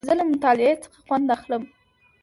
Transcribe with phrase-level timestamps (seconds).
[0.09, 1.63] زه له مطالعې څخه خوند اخلم.